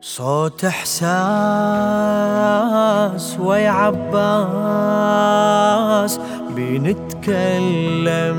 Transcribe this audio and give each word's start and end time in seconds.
صوت 0.00 0.64
إحساس 0.64 1.18
ويا 3.40 3.70
عباس 3.70 4.20
بنتكلم 6.50 8.38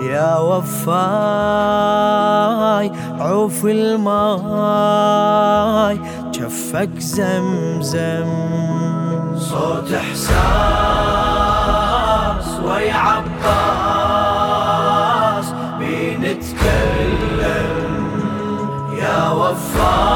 يا 0.00 0.38
وفاي 0.38 0.96
عوف 3.20 3.64
الماي 3.64 4.00
جفك 6.32 6.98
زمزم. 6.98 8.56
صوت 9.38 9.92
إحساس 9.92 10.36
ويا 12.64 12.94
عباس 12.94 13.26
بنتكلم 15.80 17.06
يا 18.98 19.30
وفاي. 19.30 20.15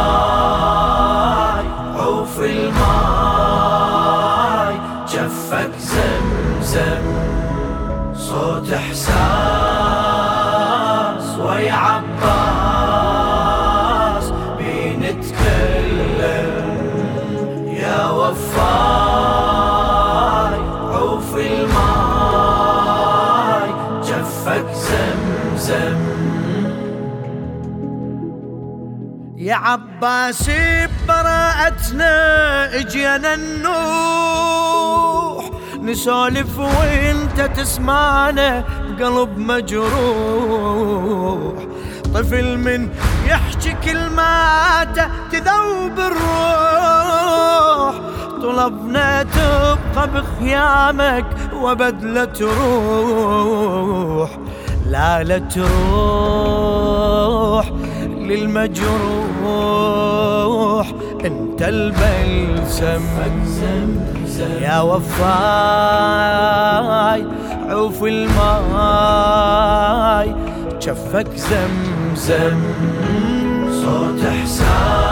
عباس 29.70 30.50
براءتنا 31.08 32.14
اجينا 32.74 33.34
النوح. 33.34 34.70
نسولف 35.82 36.58
وانت 36.58 37.40
تسمعنا 37.56 38.64
بقلب 38.88 39.38
مجروح. 39.38 39.90
طفل 42.14 42.58
من 42.58 42.88
يحكي 43.26 43.76
كلماته 43.84 45.06
تذوب 45.32 45.98
الروح. 45.98 47.94
طلبنا 48.42 49.22
تبقى 49.22 50.08
بخيامك 50.14 51.26
وابد 51.54 52.04
لا 52.04 52.24
تروح 52.24 53.50
لا 54.86 55.22
لا 55.22 55.38
تروح. 55.38 56.50
للمجروح. 58.30 59.50
انت 61.24 61.62
البلسم 61.62 63.02
يا 64.60 64.80
وفاي 64.80 65.30
عوف 67.68 68.04
الماي 68.04 68.34
جفك 70.82 71.26
زمزم. 71.36 72.60
صوت 73.70 74.24
إحساس. 74.24 75.09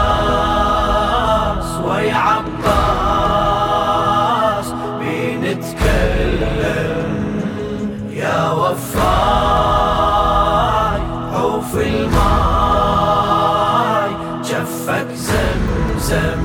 زمزم 15.99 16.41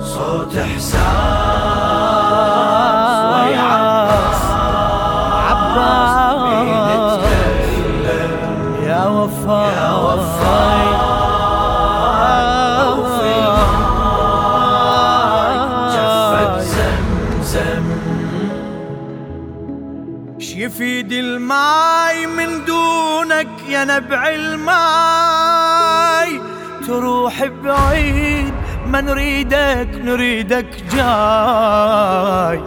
صوت 0.00 0.56
احساس 0.56 0.98
ويا 3.32 3.60
عباس 5.48 6.32
يا 8.86 9.06
وفاي 9.06 9.72
يا 15.94 16.60
زمزم. 16.60 17.86
يفيد 20.40 21.12
الماي 21.12 22.26
من 22.26 22.64
دونك 22.64 23.48
يا 23.68 23.84
نبع 23.84 24.28
الماي. 24.28 25.67
تروح 26.88 27.44
بعيد 27.44 28.54
ما 28.86 29.00
نريدك 29.00 29.88
نريدك 30.04 30.66
جاي. 30.92 32.60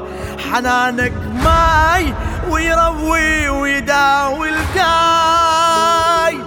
حنانك 0.51 1.13
ماي 1.43 2.13
ويروي 2.49 3.49
ويداوي 3.49 4.49
القاي. 4.49 6.37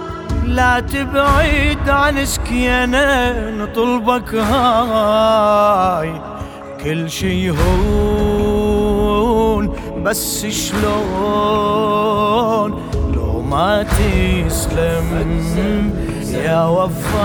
لا 0.45 0.79
تبعد 0.79 1.89
عن 1.89 2.25
سكينة 2.25 3.33
نطلبك 3.49 4.35
هاي. 4.35 6.21
كل 6.83 7.09
شي 7.09 7.49
هون 7.49 8.85
بس 10.03 10.45
شلون؟ 10.45 10.95
لو 13.13 13.41
ما 13.41 13.83
تسلم. 13.83 15.35
يا 16.43 16.65
وفاي 16.65 17.15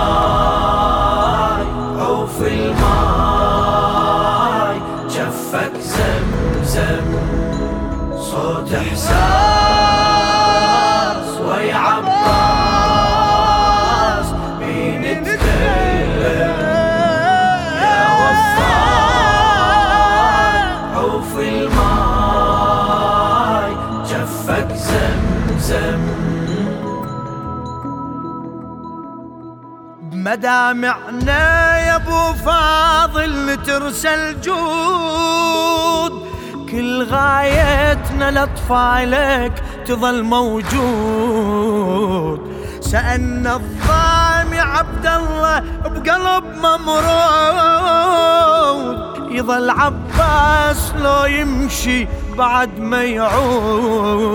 مدامعنا 30.12 31.78
يا 31.78 31.96
أبو 31.96 32.32
فاضل 32.32 33.56
ترسل 33.66 34.40
جود. 34.40 36.12
كل 36.70 37.04
غايتنا 37.04 38.30
لأطفالك 38.30 39.62
تظل 39.86 40.22
موجود. 40.22 41.36
سألنا 42.80 43.56
الضامي 43.56 44.60
عبد 44.60 45.06
الله 45.06 45.62
بقلب 45.84 46.44
ممرود. 46.56 47.86
يظل 49.30 49.70
عباس 49.70 50.92
لو 50.98 51.24
يمشي 51.24 52.08
بعد 52.38 52.78
ما 52.78 53.04
يعود. 53.04 54.26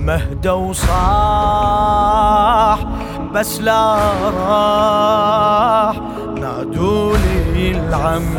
مهدى 0.00 0.50
وصاح 0.50 0.92
بس 3.34 3.60
لا 3.60 3.98
راح. 4.38 5.96
نادولي 6.40 7.70
العم 7.70 8.36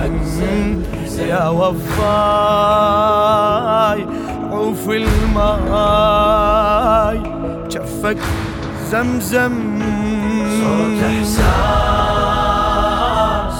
يا 1.19 1.47
وفاي. 1.47 2.03
عوف 4.51 4.89
الماي. 4.89 5.73
جفك 7.69 8.17
زمزم. 8.91 9.79
صوت 10.61 11.03
إحساس 11.03 11.43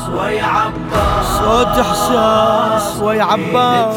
ويا 0.10 0.44
عباس. 0.44 1.26
صوت 1.40 1.68
إحساس 1.68 3.02
ويا 3.02 3.24
عباس. 3.24 3.96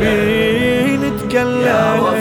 بنتكلم 0.00 1.66
يا 1.66 2.15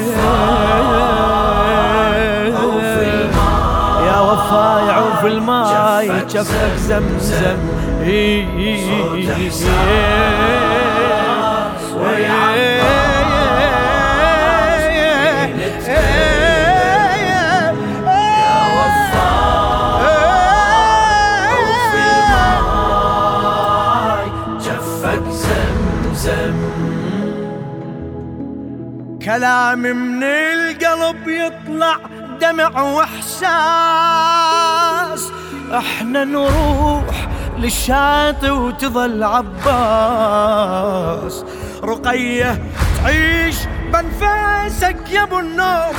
شاف 5.26 5.34
الماي 5.34 6.30
شفك 6.30 6.78
زمزم. 6.78 7.58
كلام 29.26 29.80
من 29.80 30.24
القلب 30.24 31.28
يطلع 31.28 31.98
دمع 32.42 32.82
وحسان 32.82 34.65
إحنا 35.74 36.24
نروح 36.24 37.28
للشاطئ 37.58 38.50
وتظل 38.50 39.24
عباس. 39.24 40.66
رقية 41.84 42.64
تعيش 43.04 43.56
بنفاسك 43.94 45.12
يا 45.12 45.24
أبو 45.24 45.40
النوماس 45.40 45.96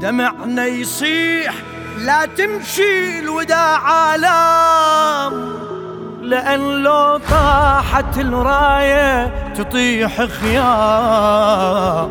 دمعنا 0.00 0.66
يصيح 0.66 1.54
لا 1.98 2.26
تمشي 2.26 3.18
الوداع 3.18 3.78
عالم. 3.78 5.56
لأن 6.22 6.60
لو 6.82 7.20
طاحت 7.30 8.18
الراية 8.18 9.26
تطيح 9.54 10.22
خيام. 10.24 12.10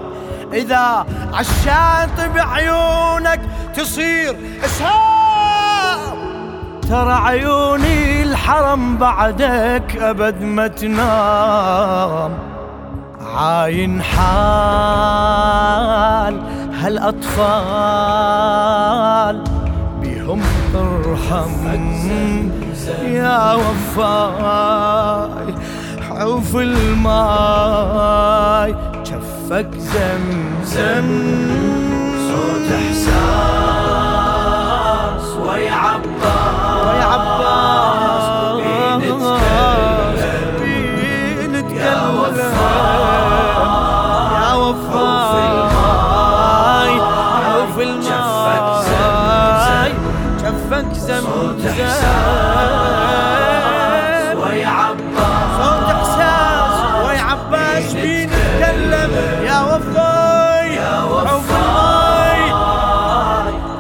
إذا 0.53 1.05
عالشاطئ 1.33 2.27
بعيونك 2.35 3.41
تصير 3.75 4.35
إسهام. 4.65 6.15
ترى 6.89 7.13
عيوني 7.13 8.23
الحرم 8.23 8.97
بعدك 8.97 9.97
أبد 9.99 10.41
ما 10.41 10.67
تنام. 10.67 12.37
عاين 13.35 14.01
حال 14.01 14.25
هالأطفال 16.85 17.35
بهم 20.01 20.41
ترحم. 20.73 21.53
يا 23.05 23.53
وفاي 23.53 25.53
حوف 26.01 26.55
الماي 26.55 27.95
جفك 29.05 29.69
زمزم. 29.77 31.74
جفك 51.05 51.21
صوت 51.21 51.65
إحساس 51.65 51.95
ويا 54.37 54.67
عباس. 54.67 55.57
صوت 55.57 55.89
إحساس 55.95 56.77
ويا 57.05 57.21
عباس 57.21 57.93
بنتكلم 57.93 59.11
يا 59.45 59.59
وفاي 59.61 60.67
يا 60.75 60.89
عوف 60.89 61.51
الماي. 61.51 62.41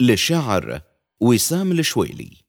للشاعر 0.00 0.80
وسام 1.20 1.72
الشويلي. 1.72 2.43